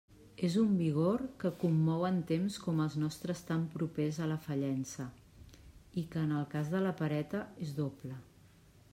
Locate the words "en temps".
2.07-2.55